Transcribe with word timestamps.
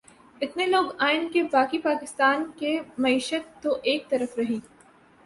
اتنے 0.41 0.65
لوگ 0.65 0.85
آئیں 0.99 1.27
کہ 1.29 1.43
باقی 1.51 1.77
پاکستان 1.79 2.49
کی 2.59 2.77
معیشت 2.97 3.61
تو 3.63 3.77
ایک 3.83 4.09
طرف 4.09 4.37
رہی 4.37 4.59